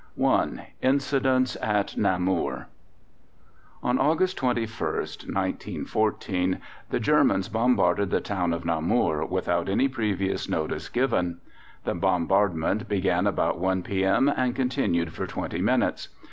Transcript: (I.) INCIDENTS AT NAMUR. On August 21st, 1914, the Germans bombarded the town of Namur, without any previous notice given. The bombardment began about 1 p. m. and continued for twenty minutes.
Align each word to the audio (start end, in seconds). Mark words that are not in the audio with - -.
(I.) 0.19 0.69
INCIDENTS 0.81 1.57
AT 1.61 1.95
NAMUR. 1.95 2.67
On 3.83 3.99
August 3.99 4.35
21st, 4.39 5.31
1914, 5.31 6.57
the 6.89 6.99
Germans 6.99 7.49
bombarded 7.49 8.09
the 8.09 8.19
town 8.19 8.51
of 8.51 8.65
Namur, 8.65 9.23
without 9.25 9.69
any 9.69 9.87
previous 9.87 10.49
notice 10.49 10.89
given. 10.89 11.37
The 11.83 11.93
bombardment 11.93 12.89
began 12.89 13.27
about 13.27 13.59
1 13.59 13.83
p. 13.83 14.03
m. 14.03 14.27
and 14.27 14.55
continued 14.55 15.13
for 15.13 15.27
twenty 15.27 15.61
minutes. 15.61 16.09